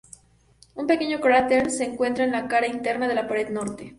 Un 0.73 0.87
pequeño 0.87 1.19
cráter 1.21 1.69
se 1.69 1.83
encuentra 1.83 2.23
en 2.25 2.31
la 2.31 2.47
cara 2.47 2.65
interna 2.65 3.07
de 3.07 3.13
la 3.13 3.27
pared 3.27 3.49
norte. 3.51 3.89